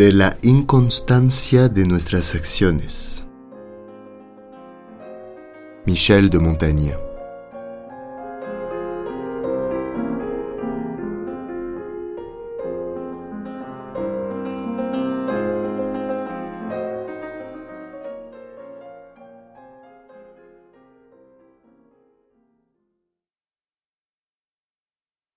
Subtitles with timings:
[0.00, 3.26] de la inconstancia de nuestras acciones.
[5.84, 6.96] Michel de Montaigne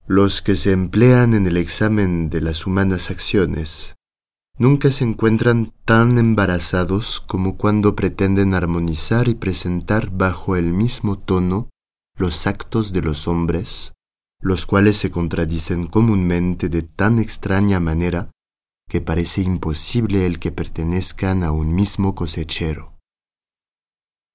[0.06, 3.94] Los que se emplean en el examen de las humanas acciones
[4.58, 11.68] nunca se encuentran tan embarazados como cuando pretenden armonizar y presentar bajo el mismo tono
[12.16, 13.94] los actos de los hombres,
[14.40, 18.30] los cuales se contradicen comúnmente de tan extraña manera
[18.88, 22.94] que parece imposible el que pertenezcan a un mismo cosechero.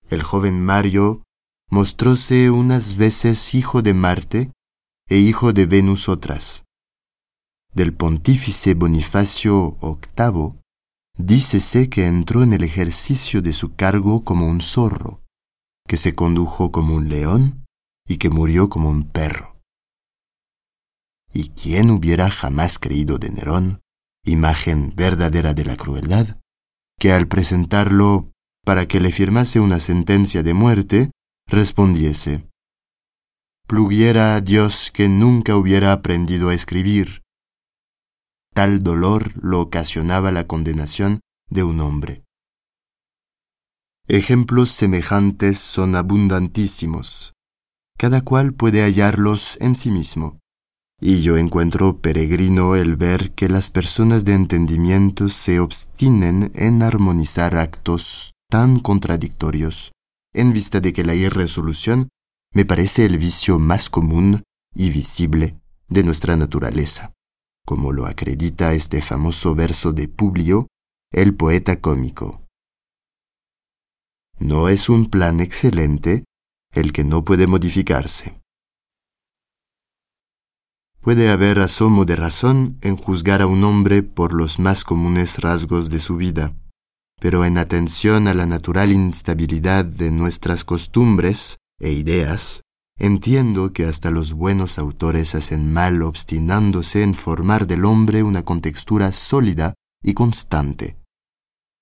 [0.09, 1.23] El joven Mario
[1.69, 4.51] mostróse unas veces hijo de Marte
[5.07, 6.63] e hijo de Venus otras.
[7.79, 10.59] Del pontífice Bonifacio VIII,
[11.17, 15.23] dícese que entró en el ejercicio de su cargo como un zorro,
[15.87, 17.65] que se condujo como un león
[18.05, 19.61] y que murió como un perro.
[21.33, 23.79] ¿Y quién hubiera jamás creído de Nerón,
[24.25, 26.37] imagen verdadera de la crueldad,
[26.99, 28.29] que al presentarlo
[28.65, 31.11] para que le firmase una sentencia de muerte,
[31.47, 32.45] respondiese,
[33.67, 37.23] pluguiera a Dios que nunca hubiera aprendido a escribir.
[38.53, 42.23] Tal dolor lo ocasionaba la condenación de un hombre.
[44.07, 47.33] Ejemplos semejantes son abundantísimos.
[47.97, 50.39] Cada cual puede hallarlos en sí mismo.
[51.01, 57.55] Y yo encuentro peregrino el ver que las personas de entendimiento se obstinen en armonizar
[57.55, 59.91] actos tan contradictorios,
[60.33, 62.09] en vista de que la irresolución
[62.53, 67.13] me parece el vicio más común y visible de nuestra naturaleza,
[67.69, 70.69] como lo acredita este famoso verso de Publio,
[71.13, 72.41] el poeta cómico.
[74.39, 76.23] No es un plan excelente
[76.73, 78.41] el que no puede modificarse.
[80.99, 85.91] Puede haber asomo de razón en juzgar a un hombre por los más comunes rasgos
[85.91, 86.57] de su vida,
[87.21, 92.63] pero en atención a la natural instabilidad de nuestras costumbres, e ideas,
[92.99, 99.13] entiendo que hasta los buenos autores hacen mal obstinándose en formar del hombre una contextura
[99.13, 99.73] sólida
[100.03, 100.97] y constante.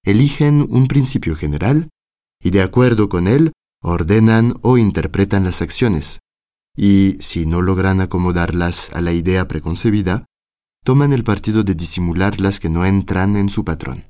[0.05, 1.89] Eligen un principio general
[2.41, 3.51] y de acuerdo con él
[3.81, 6.19] ordenan o interpretan las acciones,
[6.75, 10.25] y si no logran acomodarlas a la idea preconcebida,
[10.83, 14.05] toman el partido de disimular las que no entran en su patrón.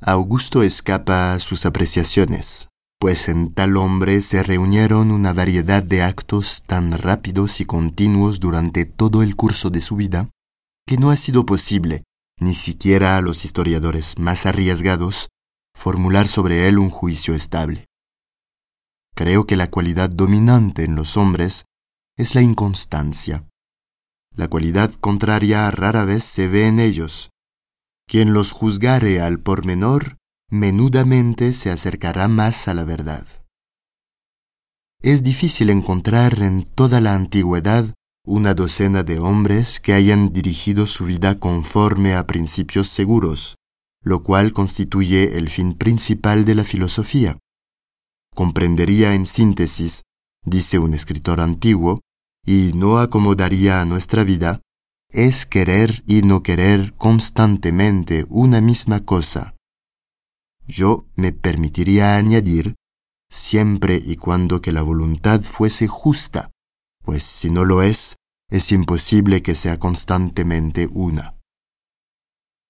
[0.00, 2.69] Augusto escapa a sus apreciaciones
[3.00, 8.84] pues en tal hombre se reunieron una variedad de actos tan rápidos y continuos durante
[8.84, 10.28] todo el curso de su vida,
[10.86, 12.04] que no ha sido posible,
[12.38, 15.30] ni siquiera a los historiadores más arriesgados,
[15.74, 17.86] formular sobre él un juicio estable.
[19.14, 21.64] Creo que la cualidad dominante en los hombres
[22.18, 23.48] es la inconstancia.
[24.36, 27.30] La cualidad contraria rara vez se ve en ellos.
[28.06, 30.19] Quien los juzgare al pormenor
[30.50, 33.26] menudamente se acercará más a la verdad.
[35.00, 37.94] Es difícil encontrar en toda la antigüedad
[38.26, 43.56] una docena de hombres que hayan dirigido su vida conforme a principios seguros,
[44.02, 47.38] lo cual constituye el fin principal de la filosofía.
[48.34, 50.02] Comprendería en síntesis,
[50.44, 52.00] dice un escritor antiguo,
[52.44, 54.60] y no acomodaría a nuestra vida,
[55.10, 59.54] es querer y no querer constantemente una misma cosa,
[60.70, 62.76] yo me permitiría añadir
[63.30, 66.50] siempre y cuando que la voluntad fuese justa,
[67.04, 68.16] pues si no lo es,
[68.50, 71.38] es imposible que sea constantemente una.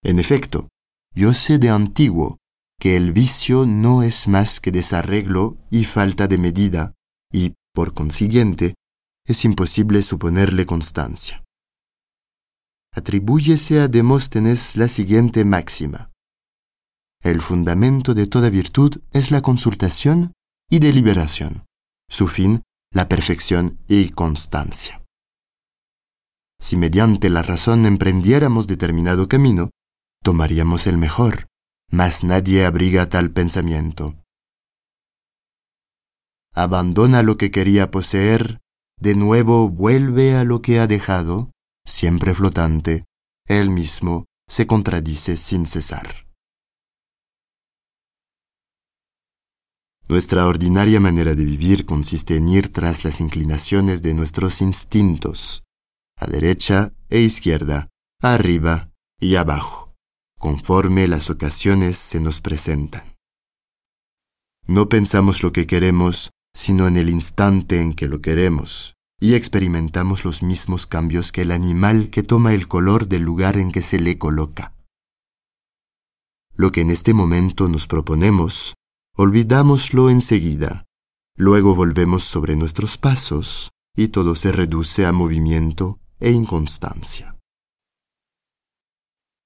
[0.02, 0.68] En efecto,
[1.14, 2.38] yo sé de antiguo
[2.78, 6.94] que el vicio no es más que desarreglo y falta de medida,
[7.32, 8.74] y, por consiguiente,
[9.26, 11.44] es imposible suponerle constancia.
[12.92, 16.10] Atribúyese a Demóstenes la siguiente máxima.
[17.22, 20.32] El fundamento de toda virtud es la consultación
[20.70, 21.66] y deliberación.
[22.08, 22.62] Su fin,
[22.92, 25.04] la perfección y constancia.
[26.58, 29.68] Si mediante la razón emprendiéramos determinado camino,
[30.22, 31.46] tomaríamos el mejor,
[31.90, 34.16] mas nadie abriga tal pensamiento.
[36.54, 38.60] Abandona lo que quería poseer,
[38.98, 41.50] de nuevo vuelve a lo que ha dejado,
[41.84, 43.04] siempre flotante,
[43.46, 46.29] él mismo se contradice sin cesar.
[50.10, 55.62] Nuestra ordinaria manera de vivir consiste en ir tras las inclinaciones de nuestros instintos,
[56.16, 57.91] a derecha e izquierda,
[58.21, 58.91] arriba
[59.21, 59.95] y abajo,
[60.36, 63.04] conforme las ocasiones se nos presentan.
[64.66, 70.24] No pensamos lo que queremos, sino en el instante en que lo queremos, y experimentamos
[70.24, 74.01] los mismos cambios que el animal que toma el color del lugar en que se
[74.01, 74.74] le coloca.
[76.56, 78.74] Lo que en este momento nos proponemos,
[79.20, 80.86] olvidámoslo enseguida,
[81.36, 87.36] luego volvemos sobre nuestros pasos, y todo se reduce a movimiento e inconstancia.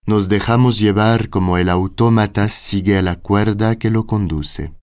[0.07, 4.77] Nos dejamos llevar como el autómata sigue a la cuerda que lo conduce.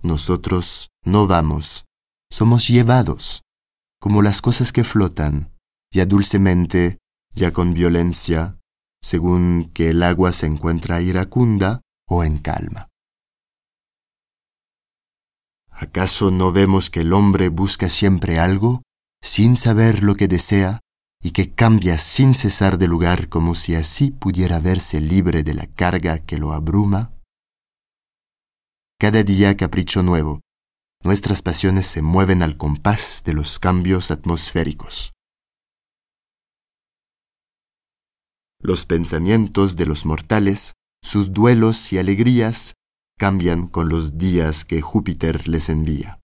[0.00, 1.86] Nosotros no vamos,
[2.30, 3.42] somos llevados,
[3.98, 5.58] como las cosas que flotan,
[5.92, 6.98] ya dulcemente,
[7.34, 8.60] ya con violencia,
[9.02, 12.88] según que el agua se encuentra iracunda o en calma.
[15.70, 18.82] ¿Acaso no vemos que el hombre busca siempre algo,
[19.22, 20.80] sin saber lo que desea,
[21.22, 25.66] y que cambia sin cesar de lugar como si así pudiera verse libre de la
[25.66, 27.14] carga que lo abruma?
[28.98, 30.40] Cada día capricho nuevo.
[31.02, 35.12] Nuestras pasiones se mueven al compás de los cambios atmosféricos.
[38.60, 42.74] Los pensamientos de los mortales, sus duelos y alegrías,
[43.18, 46.20] cambian con los días que Júpiter les envía.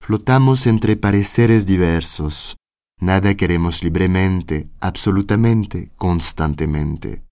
[0.00, 2.56] Flotamos entre pareceres diversos,
[3.00, 7.24] nada queremos libremente, absolutamente, constantemente.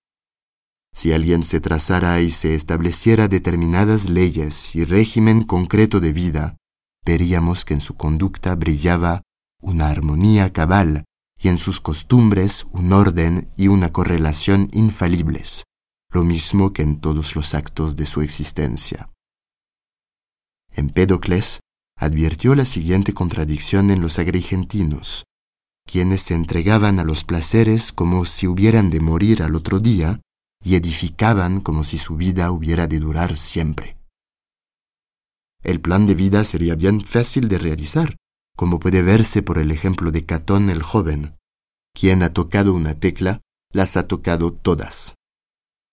[0.92, 6.56] Si alguien se trazara y se estableciera determinadas leyes y régimen concreto de vida,
[7.04, 9.22] veríamos que en su conducta brillaba
[9.60, 11.04] una armonía cabal
[11.44, 15.64] y en sus costumbres un orden y una correlación infalibles,
[16.10, 19.10] lo mismo que en todos los actos de su existencia.
[20.72, 21.60] Empédocles
[21.98, 25.24] advirtió la siguiente contradicción en los agrigentinos,
[25.84, 30.22] quienes se entregaban a los placeres como si hubieran de morir al otro día,
[30.64, 33.98] y edificaban como si su vida hubiera de durar siempre.
[35.62, 38.16] El plan de vida sería bien fácil de realizar,
[38.56, 41.36] como puede verse por el ejemplo de Catón el joven.
[41.92, 43.40] Quien ha tocado una tecla,
[43.72, 45.14] las ha tocado todas.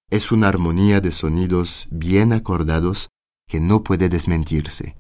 [0.09, 3.09] Es una armonía de sonidos bien acordados
[3.47, 4.97] que no puede desmentirse.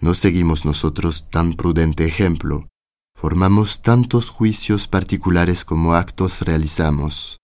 [0.00, 2.68] No seguimos nosotros tan prudente ejemplo,
[3.14, 7.38] formamos tantos juicios particulares como actos realizamos.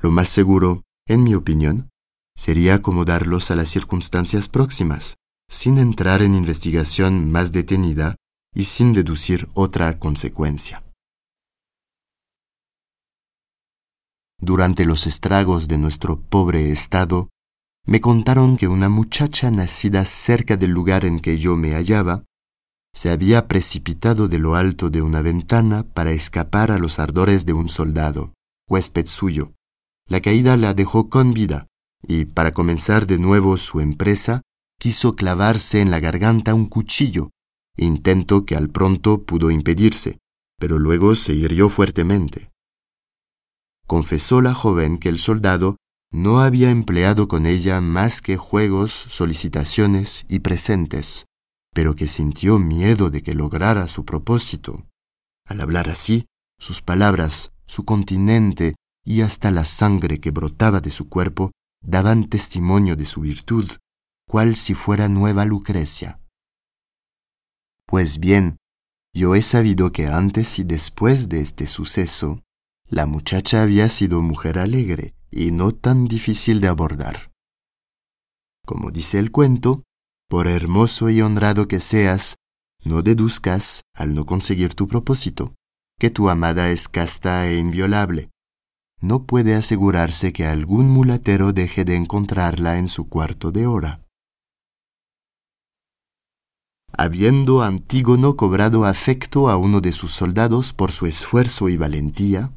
[0.00, 1.90] Lo más seguro, en mi opinión,
[2.34, 5.14] sería acomodarlos a las circunstancias próximas,
[5.52, 8.16] sin entrar en investigación más detenida
[8.54, 10.82] y sin deducir otra consecuencia.
[14.40, 17.28] Durante los estragos de nuestro pobre estado,
[17.84, 22.24] me contaron que una muchacha nacida cerca del lugar en que yo me hallaba,
[22.94, 27.52] se había precipitado de lo alto de una ventana para escapar a los ardores de
[27.52, 28.32] un soldado,
[28.70, 29.52] huésped suyo,
[30.08, 31.66] la caída la dejó con vida,
[32.02, 34.40] y para comenzar de nuevo su empresa,
[34.82, 37.30] quiso clavarse en la garganta un cuchillo,
[37.76, 40.18] intento que al pronto pudo impedirse,
[40.58, 42.50] pero luego se hirió fuertemente.
[43.86, 45.76] Confesó la joven que el soldado
[46.10, 51.26] no había empleado con ella más que juegos, solicitaciones y presentes,
[51.72, 54.88] pero que sintió miedo de que lograra su propósito.
[55.46, 56.26] Al hablar así,
[56.58, 61.52] sus palabras, su continente y hasta la sangre que brotaba de su cuerpo
[61.84, 63.70] daban testimonio de su virtud,
[64.28, 66.20] cual si fuera nueva Lucrecia.
[67.86, 68.56] Pues bien,
[69.14, 72.42] yo he sabido que antes y después de este suceso,
[72.88, 77.30] la muchacha había sido mujer alegre y no tan difícil de abordar.
[78.64, 79.82] Como dice el cuento,
[80.28, 82.36] por hermoso y honrado que seas,
[82.84, 85.54] no deduzcas, al no conseguir tu propósito,
[85.98, 88.32] que tu amada es casta e inviolable
[89.02, 94.01] no puede asegurarse que algún mulatero deje de encontrarla en su cuarto de hora.
[96.96, 102.52] Habiendo Antígono cobrado afecto a uno de sus soldados por su esfuerzo y valentía,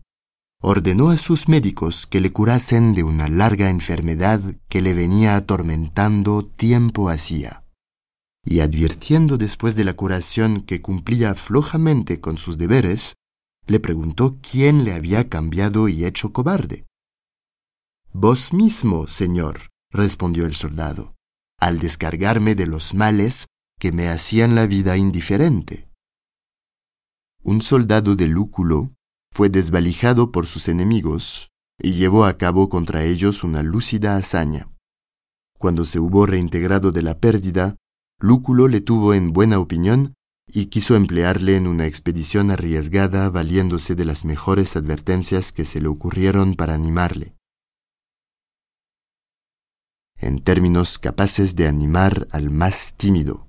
[0.62, 6.46] ordenó a sus médicos que le curasen de una larga enfermedad que le venía atormentando
[6.46, 7.64] tiempo hacía.
[8.44, 13.16] Y advirtiendo después de la curación que cumplía flojamente con sus deberes,
[13.68, 16.86] le preguntó quién le había cambiado y hecho cobarde.
[18.12, 21.16] Vos mismo, señor, respondió el soldado,
[21.58, 23.48] al descargarme de los males
[23.80, 25.90] que me hacían la vida indiferente.
[27.44, 28.94] Un soldado de Lúculo
[29.32, 34.70] fue desvalijado por sus enemigos y llevó a cabo contra ellos una lúcida hazaña.
[35.58, 37.76] Cuando se hubo reintegrado de la pérdida,
[38.20, 40.16] Lúculo le tuvo en buena opinión
[40.48, 45.88] y quiso emplearle en una expedición arriesgada valiéndose de las mejores advertencias que se le
[45.88, 47.36] ocurrieron para animarle.
[50.18, 53.45] En términos capaces de animar al más tímido.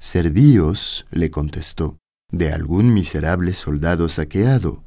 [0.00, 1.98] Servíos, le contestó,
[2.30, 4.84] de algún miserable soldado saqueado.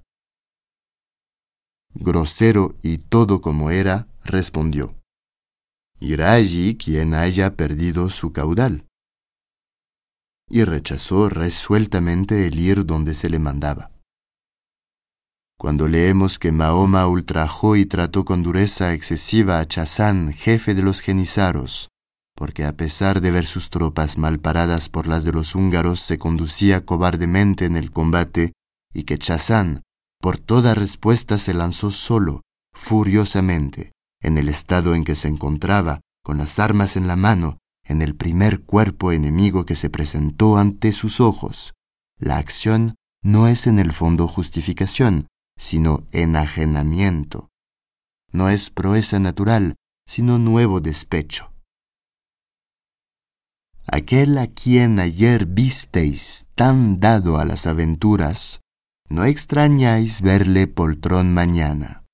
[1.94, 4.96] Grosero y todo como era, respondió.
[6.00, 8.86] Irá allí quien haya perdido su caudal
[10.52, 13.92] y rechazó resueltamente el ir donde se le mandaba.
[15.58, 21.00] Cuando leemos que Mahoma ultrajó y trató con dureza excesiva a Chazán, jefe de los
[21.02, 21.91] genizaros,
[22.42, 26.18] porque a pesar de ver sus tropas mal paradas por las de los húngaros se
[26.18, 28.54] conducía cobardemente en el combate,
[28.92, 29.84] y que Chazán,
[30.20, 32.42] por toda respuesta se lanzó solo,
[32.74, 33.92] furiosamente,
[34.24, 38.16] en el estado en que se encontraba, con las armas en la mano, en el
[38.16, 41.74] primer cuerpo enemigo que se presentó ante sus ojos.
[42.18, 45.28] La acción no es en el fondo justificación,
[45.60, 47.50] sino enajenamiento.
[48.32, 49.76] No es proeza natural,
[50.08, 51.51] sino nuevo despecho.
[53.94, 58.62] Aquel a quien ayer visteis tan dado a las aventuras,
[59.10, 62.06] no extrañáis verle poltrón mañana.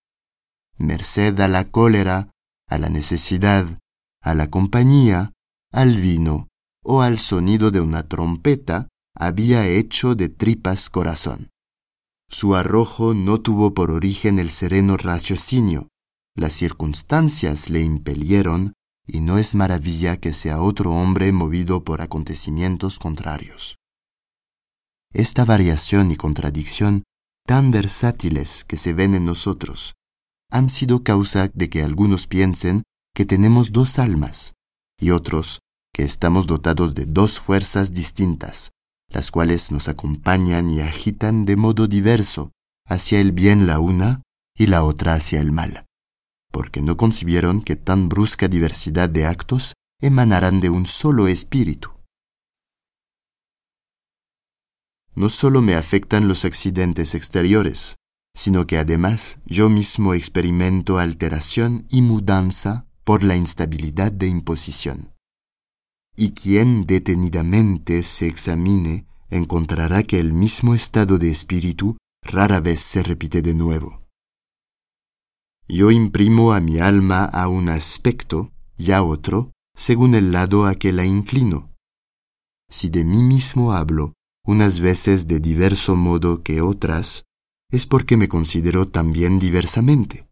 [0.79, 2.31] Merced a la cólera,
[2.67, 3.77] a la necesidad,
[4.24, 5.34] a la compañía,
[5.72, 6.48] al vino
[6.84, 11.51] o al sonido de una trompeta, había hecho de tripas corazón.
[12.27, 15.89] Su arrojo no tuvo por origen el sereno raciocinio,
[16.36, 18.74] las circunstancias le impelieron,
[19.08, 23.78] y no es maravilla que sea otro hombre movido por acontecimientos contrarios.
[25.14, 27.04] Esta variación y contradicción,
[27.46, 29.96] tan versátiles que se ven en nosotros,
[30.52, 32.84] han sido causa de que algunos piensen
[33.16, 34.54] que tenemos dos almas,
[35.00, 35.62] y otros
[35.94, 38.72] que estamos dotados de dos fuerzas distintas,
[39.10, 42.52] las cuales nos acompañan y agitan de modo diverso
[42.86, 44.22] hacia el bien la una
[44.56, 45.87] y la otra hacia el mal,
[46.51, 51.92] porque no concibieron que tan brusca diversidad de actos emanaran de un solo espíritu.
[55.16, 57.96] No solo me afectan los accidentes exteriores,
[58.36, 65.18] sino que además yo mismo experimento alteración y mudanza por la instabilidad de imposición
[66.18, 73.04] y quien detenidamente se examine encontrará que el mismo estado de espíritu rara vez se
[73.04, 74.07] repite de nuevo.
[75.68, 80.76] Yo imprimo a mi alma a un aspecto y a otro según el lado a
[80.76, 81.72] que la inclino.
[82.70, 84.14] Si de mí mismo hablo,
[84.46, 87.26] unas veces de diverso modo que otras,
[87.70, 90.28] es porque me considero también diversamente.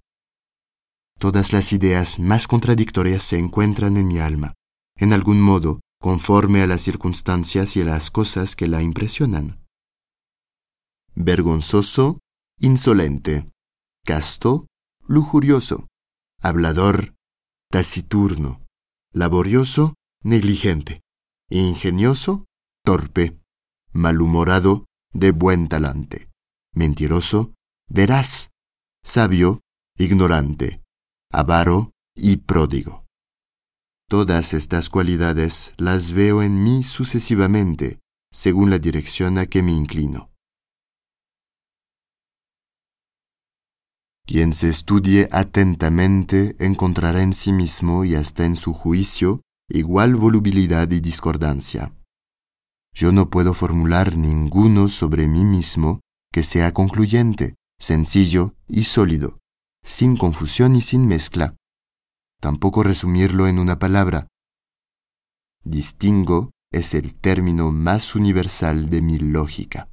[1.20, 4.54] Todas las ideas más contradictorias se encuentran en mi alma,
[4.98, 9.64] en algún modo, conforme a las circunstancias y a las cosas que la impresionan.
[11.14, 12.20] Vergonzoso,
[12.60, 13.46] insolente,
[14.06, 14.68] casto,
[15.08, 15.88] lujurioso,
[16.42, 17.16] hablador,
[17.72, 18.66] taciturno,
[19.12, 21.02] laborioso, negligente,
[21.50, 22.46] ingenioso,
[22.84, 23.40] torpe,
[23.94, 26.30] malhumorado, de buen talante,
[26.74, 27.54] mentiroso,
[27.88, 28.50] veraz,
[29.04, 29.62] sabio,
[29.98, 30.82] ignorante,
[31.32, 33.06] avaro y pródigo.
[34.10, 38.00] Todas estas cualidades las veo en mí sucesivamente,
[38.32, 40.32] según la dirección a que me inclino.
[44.26, 50.90] Quien se estudie atentamente encontrará en sí mismo y hasta en su juicio igual volubilidad
[50.92, 51.94] y discordancia.
[52.94, 56.02] Yo no puedo formular ninguno sobre mí mismo
[56.32, 59.40] que sea concluyente, sencillo y sólido,
[59.84, 61.56] sin confusión y sin mezcla,
[62.42, 64.28] tampoco resumirlo en una palabra.
[65.64, 69.90] Distingo es el término más universal de mi lógica.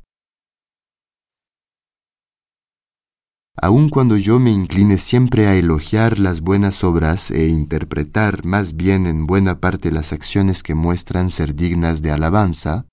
[3.60, 9.06] Aun cuando yo me incline siempre a elogiar las buenas obras e interpretar más bien
[9.06, 12.86] en buena parte las acciones que muestran ser dignas de alabanza,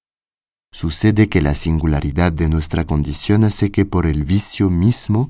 [0.72, 5.30] sucede que la singularidad de nuestra condición hace que por el vicio mismo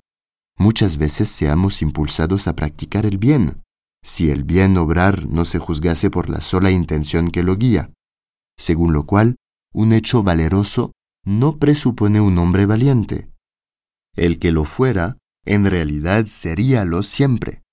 [0.57, 3.61] muchas veces seamos impulsados a practicar el bien,
[4.03, 7.91] si el bien obrar no se juzgase por la sola intención que lo guía,
[8.57, 9.35] según lo cual
[9.73, 10.91] un hecho valeroso
[11.23, 13.29] no presupone un hombre valiente.
[14.15, 17.63] El que lo fuera, en realidad seríalo siempre,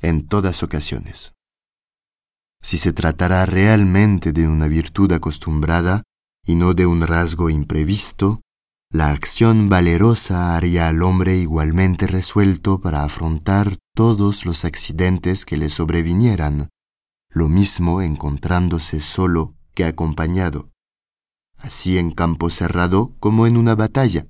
[0.00, 1.34] en todas ocasiones.
[2.62, 6.02] Si se tratara realmente de una virtud acostumbrada
[6.44, 8.40] y no de un rasgo imprevisto,
[8.90, 15.68] la acción valerosa haría al hombre igualmente resuelto para afrontar todos los accidentes que le
[15.68, 16.68] sobrevinieran,
[17.30, 20.70] lo mismo encontrándose solo que acompañado.
[21.58, 24.26] así en campo cerrado como en una batalla,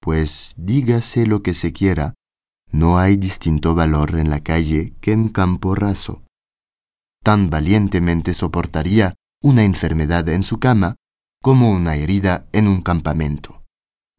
[0.00, 2.14] pues dígase lo que se quiera,
[2.70, 6.22] no hay distinto valor en la calle que en campo raso.
[7.22, 10.96] Tan valientemente soportaría una enfermedad en su cama
[11.42, 13.62] como una herida en un campamento.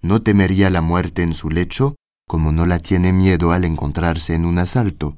[0.02, 1.96] No temería la muerte en su lecho
[2.30, 5.18] como no la tiene miedo al encontrarse en un asalto.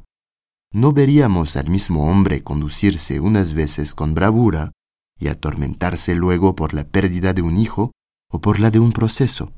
[0.71, 4.71] No veríamos al mismo hombre conducirse unas veces con bravura
[5.19, 7.91] y atormentarse luego por la pérdida de un hijo
[8.29, 9.51] o por la de un proceso.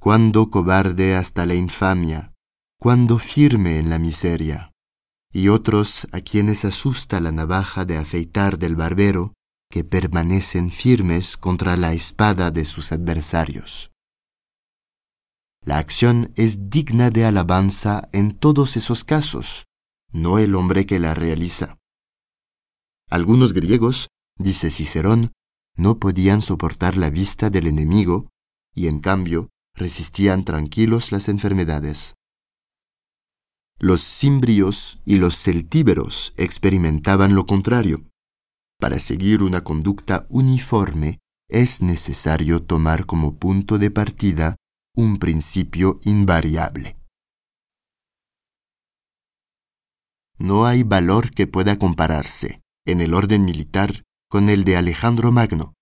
[0.00, 2.31] Cuando cobarde hasta la infamia,
[2.82, 4.72] cuando firme en la miseria,
[5.32, 9.34] y otros a quienes asusta la navaja de afeitar del barbero,
[9.70, 13.92] que permanecen firmes contra la espada de sus adversarios.
[15.64, 19.66] La acción es digna de alabanza en todos esos casos,
[20.10, 21.78] no el hombre que la realiza.
[23.08, 24.08] Algunos griegos,
[24.38, 25.30] dice Cicerón,
[25.76, 28.28] no podían soportar la vista del enemigo
[28.74, 32.16] y en cambio resistían tranquilos las enfermedades.
[33.84, 38.08] Los cimbrios y los celtíberos experimentaban lo contrario.
[38.78, 44.54] Para seguir una conducta uniforme es necesario tomar como punto de partida
[44.94, 46.96] un principio invariable.
[50.38, 55.74] No hay valor que pueda compararse en el orden militar con el de Alejandro Magno,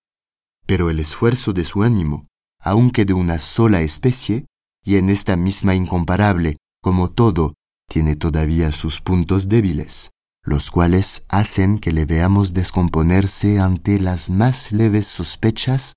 [0.65, 2.27] pero el esfuerzo de su ánimo,
[2.59, 4.47] aunque de una sola especie,
[4.83, 7.53] y en esta misma incomparable, como todo,
[7.91, 10.11] tiene todavía sus puntos débiles,
[10.45, 15.95] los cuales hacen que le veamos descomponerse ante las más leves sospechas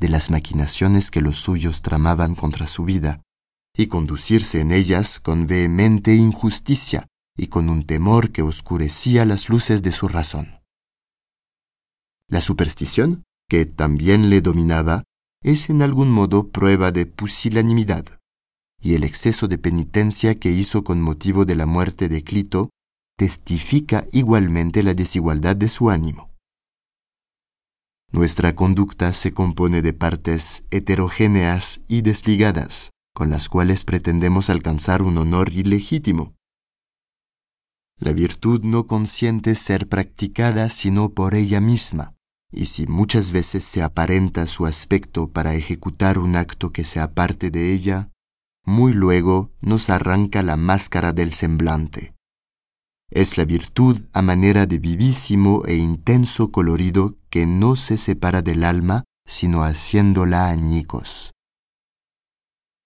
[0.00, 3.22] de las maquinaciones que los suyos tramaban contra su vida,
[3.76, 9.82] y conducirse en ellas con vehemente injusticia y con un temor que oscurecía las luces
[9.82, 10.64] de su razón.
[12.28, 15.04] La superstición, que también le dominaba,
[15.44, 18.15] es en algún modo prueba de pusilanimidad,
[18.80, 22.70] y el exceso de penitencia que hizo con motivo de la muerte de Clito
[23.16, 26.30] testifica igualmente la desigualdad de su ánimo.
[28.12, 35.18] Nuestra conducta se compone de partes heterogéneas y desligadas, con las cuales pretendemos alcanzar un
[35.18, 36.34] honor ilegítimo.
[37.98, 42.14] La virtud no consiente ser practicada sino por ella misma,
[42.52, 47.50] y si muchas veces se aparenta su aspecto para ejecutar un acto que se aparte
[47.50, 48.10] de ella,
[48.66, 52.14] muy luego nos arranca la máscara del semblante.
[53.10, 58.64] Es la virtud a manera de vivísimo e intenso colorido que no se separa del
[58.64, 61.32] alma, sino haciéndola añicos.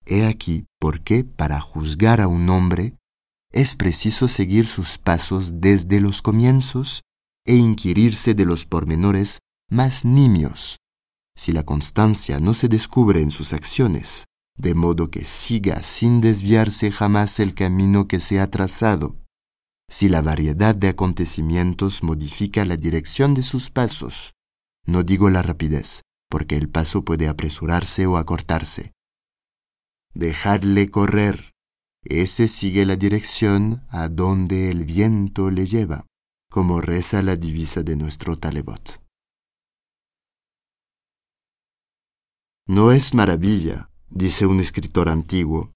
[0.04, 2.96] He aquí por qué para juzgar a un hombre
[3.52, 7.02] es preciso seguir sus pasos desde los comienzos
[7.46, 9.40] e inquirirse de los pormenores
[9.70, 10.76] más nimios.
[11.36, 14.24] Si la constancia no se descubre en sus acciones,
[14.60, 19.16] de modo que siga sin desviarse jamás el camino que se ha trazado,
[19.88, 24.34] si la variedad de acontecimientos modifica la dirección de sus pasos.
[24.86, 28.92] No digo la rapidez, porque el paso puede apresurarse o acortarse.
[30.14, 31.52] Dejadle correr.
[32.02, 36.06] Ese sigue la dirección a donde el viento le lleva,
[36.50, 39.02] como reza la divisa de nuestro talebot.
[42.66, 45.72] No es maravilla, dice un escritor antiguo,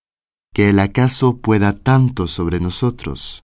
[0.53, 3.43] que el acaso pueda tanto sobre nosotros,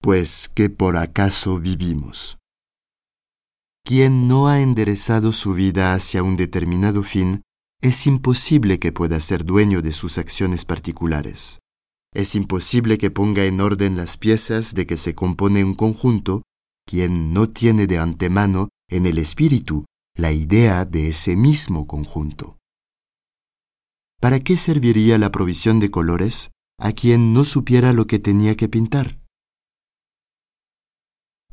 [0.00, 2.38] pues que por acaso vivimos.
[3.84, 7.42] Quien no ha enderezado su vida hacia un determinado fin,
[7.80, 11.60] es imposible que pueda ser dueño de sus acciones particulares.
[12.12, 16.42] Es imposible que ponga en orden las piezas de que se compone un conjunto,
[16.86, 19.84] quien no tiene de antemano en el espíritu
[20.16, 22.57] la idea de ese mismo conjunto.
[24.20, 28.68] ¿Para qué serviría la provisión de colores a quien no supiera lo que tenía que
[28.68, 29.20] pintar?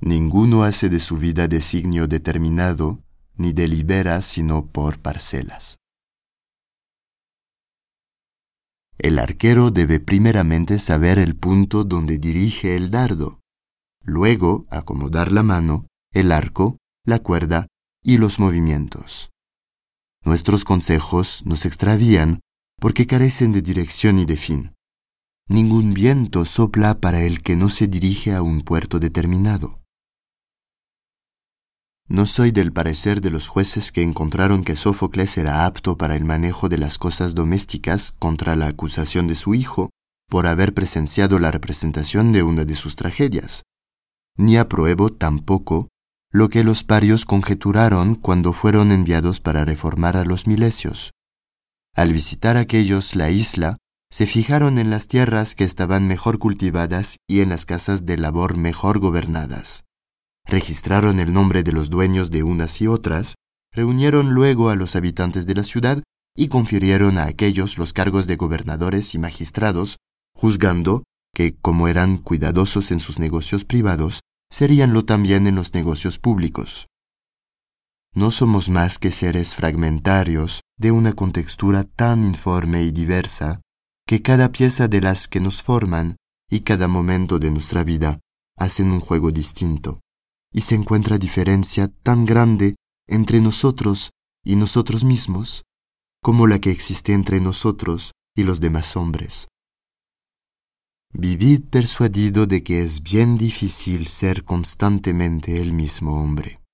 [0.02, 3.04] Ninguno hace de su vida designio determinado,
[3.36, 5.78] ni delibera sino por parcelas.
[8.98, 13.42] El arquero debe primeramente saber el punto donde dirige el dardo,
[14.02, 17.68] luego acomodar la mano, el arco, la cuerda
[18.02, 19.30] y los movimientos.
[20.24, 22.40] Nuestros consejos nos extravían
[22.80, 24.76] porque carecen de dirección y de fin.
[25.48, 29.80] Ningún viento sopla para el que no se dirige a un puerto determinado.
[32.08, 36.24] No soy del parecer de los jueces que encontraron que Sófocles era apto para el
[36.24, 39.90] manejo de las cosas domésticas contra la acusación de su hijo
[40.30, 43.64] por haber presenciado la representación de una de sus tragedias,
[44.38, 45.90] ni apruebo tampoco
[46.32, 51.12] lo que los parios conjeturaron cuando fueron enviados para reformar a los milesios.
[51.96, 53.78] Al visitar aquellos la isla,
[54.12, 58.58] se fijaron en las tierras que estaban mejor cultivadas y en las casas de labor
[58.58, 59.86] mejor gobernadas.
[60.46, 63.36] Registraron el nombre de los dueños de unas y otras,
[63.74, 66.04] reunieron luego a los habitantes de la ciudad
[66.36, 69.98] y confirieron a aquellos los cargos de gobernadores y magistrados,
[70.36, 71.04] juzgando
[71.34, 74.20] que, como eran cuidadosos en sus negocios privados,
[74.52, 76.88] seríanlo también en los negocios públicos.
[78.16, 83.60] No somos más que seres fragmentarios de una contextura tan informe y diversa
[84.08, 86.16] que cada pieza de las que nos forman
[86.50, 88.22] y cada momento de nuestra vida
[88.58, 90.00] hacen un juego distinto,
[90.54, 92.76] y se encuentra diferencia tan grande
[93.06, 94.12] entre nosotros
[94.46, 95.64] y nosotros mismos
[96.24, 99.48] como la que existe entre nosotros y los demás hombres.
[101.14, 106.65] Vivid persuadido de que es bien difícil ser constantemente el mismo hombre.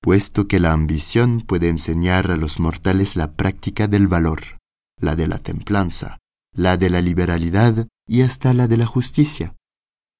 [0.00, 4.58] Puesto que la ambición puede enseñar a los mortales la práctica del valor,
[5.00, 6.18] la de la templanza,
[6.54, 9.54] la de la liberalidad y hasta la de la justicia,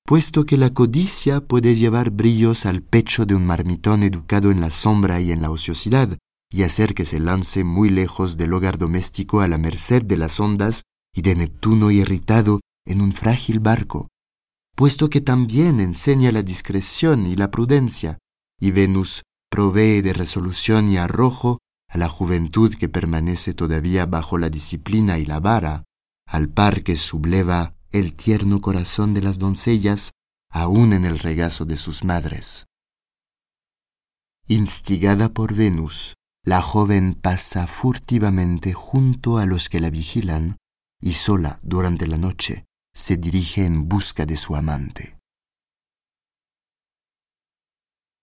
[0.05, 4.71] puesto que la codicia puede llevar brillos al pecho de un marmitón educado en la
[4.71, 6.17] sombra y en la ociosidad,
[6.51, 10.39] y hacer que se lance muy lejos del hogar doméstico a la merced de las
[10.39, 10.83] ondas
[11.15, 14.09] y de Neptuno irritado en un frágil barco,
[14.77, 18.19] puesto que también enseña la discreción y la prudencia,
[18.61, 24.51] y Venus provee de resolución y arrojo a la juventud que permanece todavía bajo la
[24.51, 25.85] disciplina y la vara,
[26.27, 30.13] al par que subleva el tierno corazón de las doncellas
[30.51, 32.67] aún en el regazo de sus madres.
[34.49, 40.59] Instigada por Venus, la joven pasa furtivamente junto a los que la vigilan
[41.01, 45.16] y sola durante la noche se dirige en busca de su amante.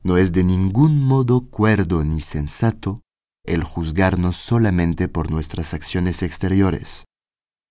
[0.04, 3.02] No es de ningún modo cuerdo ni sensato
[3.46, 7.06] el juzgarnos solamente por nuestras acciones exteriores.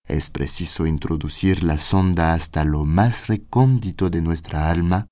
[0.06, 5.06] Es preciso introducir la sonda hasta lo más recóndito de nuestra alma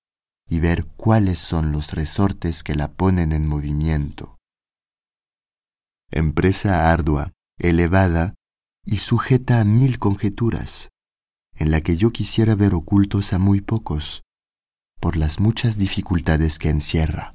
[0.48, 4.40] y ver cuáles son los resortes que la ponen en movimiento
[6.10, 8.34] empresa ardua, elevada
[8.84, 10.90] y sujeta a mil conjeturas,
[11.54, 14.22] en la que yo quisiera ver ocultos a muy pocos,
[15.00, 17.34] por las muchas dificultades que encierra.